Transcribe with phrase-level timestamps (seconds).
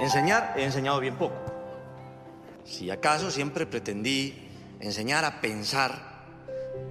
[0.00, 1.34] Enseñar, he enseñado bien poco.
[2.64, 4.48] Si acaso siempre pretendí
[4.78, 5.92] enseñar a pensar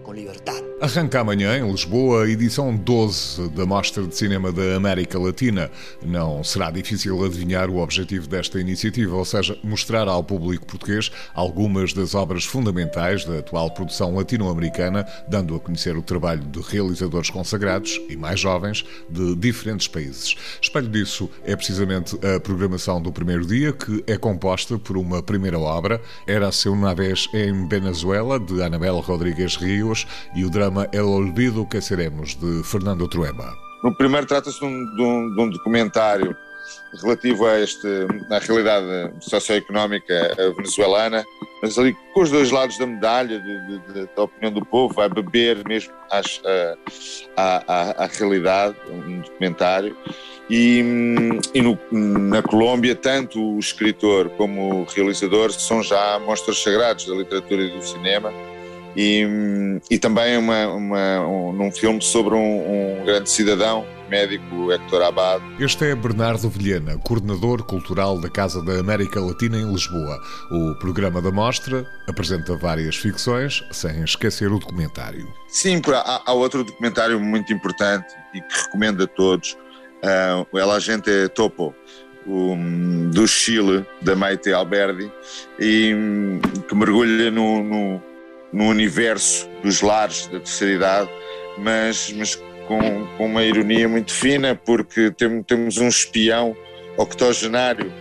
[0.04, 0.63] com liberdade.
[0.81, 5.71] Arranca amanhã em Lisboa a edição 12 da Mostra de Cinema da América Latina.
[6.05, 11.93] Não será difícil adivinhar o objetivo desta iniciativa, ou seja, mostrar ao público português algumas
[11.93, 17.99] das obras fundamentais da atual produção latino-americana, dando a conhecer o trabalho de realizadores consagrados
[18.09, 20.35] e mais jovens de diferentes países.
[20.61, 25.58] Espelho disso é precisamente a programação do primeiro dia, que é composta por uma primeira
[25.58, 29.55] obra, Era Seu Navés em Venezuela, de Anabel Rodrigues
[30.35, 33.53] E o drama El Olvido que Seremos, de Fernando Trueba.
[33.83, 36.35] No primeiro trata-se de, um, de, um, de um, documentário
[37.02, 37.88] relativo a este,
[38.29, 41.25] à realidade socioeconómica venezuelana,
[41.61, 43.43] mas ali com os dois lados da medalha,
[44.16, 46.41] da opinião do povo, vai beber mesmo às,
[47.35, 49.97] à, à realidade, um documentário.
[50.50, 50.80] E,
[51.53, 57.16] e no, na Colômbia, tanto o escritor como o realizador são já monstros sagrados da
[57.16, 58.31] literatura e do cinema
[58.95, 65.02] e, e também uma, uma, um, num filme sobre um, um grande cidadão, médico Héctor
[65.02, 65.44] Abad.
[65.59, 70.19] Este é Bernardo Vilhena, coordenador cultural da Casa da América Latina em Lisboa.
[70.52, 75.28] O programa da mostra apresenta várias ficções, sem esquecer o documentário.
[75.47, 79.57] Sim, há, há outro documentário muito importante e que recomendo a todos,
[80.03, 81.73] uh, El Agente Topo,
[83.11, 85.11] do Chile, da Maite Alberdi,
[85.59, 85.94] e
[86.67, 88.02] que mergulha no, no
[88.54, 91.09] no universo dos lares da terceira idade,
[91.58, 92.36] mas, mas
[92.68, 96.56] com, com uma ironia muito fina, porque tem, temos um espião
[96.98, 97.92] octogenário.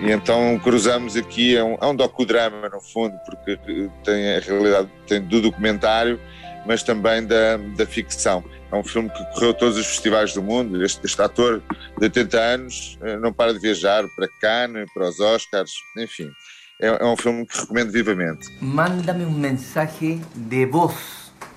[0.00, 3.58] E então cruzamos aqui, é um, é um docudrama no fundo, porque
[4.04, 6.20] tem a realidade tem do documentário,
[6.66, 8.44] mas também da, da ficção.
[8.70, 10.84] É um filme que correu todos os festivais do mundo.
[10.84, 11.62] Este, este ator
[11.98, 16.30] de 80 anos eh, não para de viajar para Cannes, para os Oscars, enfim
[16.80, 18.48] é, é um filme que recomendo vivamente.
[18.60, 20.94] Manda-me um mensagem de voz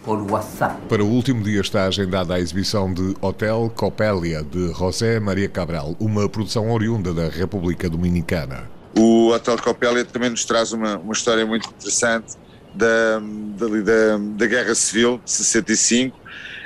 [0.04, 0.82] por WhatsApp.
[0.90, 5.96] Para o último dia está agendada a exibição de Hotel Copélia, de José Maria Cabral,
[6.00, 8.70] uma produção oriunda da República Dominicana.
[8.98, 12.36] O Hotel Copélia também nos traz uma, uma história muito interessante
[12.74, 16.18] da, da, da Guerra Civil de 65,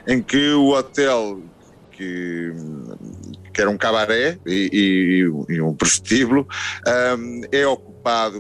[0.08, 1.42] em que o hotel
[1.92, 2.54] que,
[3.54, 4.70] que era um cabaré e,
[5.50, 6.48] e, e um prostíbulo,
[7.18, 7.95] um, é ocupado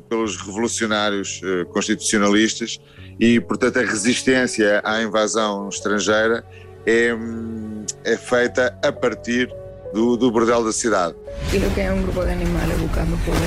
[0.09, 2.79] pelos revolucionários uh, constitucionalistas
[3.19, 6.45] e, portanto, a resistência à invasão estrangeira
[6.85, 9.49] é, hum, é feita a partir
[9.93, 11.15] do, do bordel da cidade.
[11.49, 13.39] Digo que é um grupo de animais buscando poder,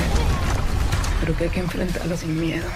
[1.27, 2.67] mas que há que enfrentá-los sem medo.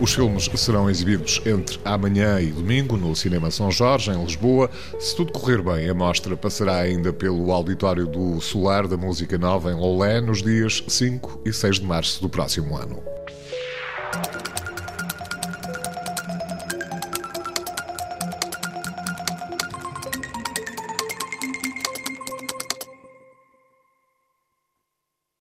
[0.00, 4.68] Os filmes serão exibidos entre amanhã e domingo no Cinema São Jorge, em Lisboa.
[4.98, 9.70] Se tudo correr bem, a mostra passará ainda pelo auditório do Solar da Música Nova
[9.70, 13.02] em Lolé nos dias 5 e 6 de março do próximo ano.